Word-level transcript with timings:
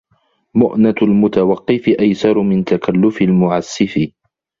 مُؤْنَةُ 0.55 0.95
الْمُتَوَقِّفِ 1.01 1.87
أَيْسَرُ 1.87 2.39
مِنْ 2.41 2.63
تَكَلُّفِ 2.65 3.21
الْمُعَسَّفِ 3.21 4.07